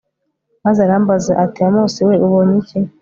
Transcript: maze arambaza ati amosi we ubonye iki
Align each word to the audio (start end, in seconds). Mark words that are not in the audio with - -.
maze 0.63 0.79
arambaza 0.83 1.31
ati 1.43 1.59
amosi 1.69 1.99
we 2.07 2.15
ubonye 2.25 2.55
iki 2.61 2.79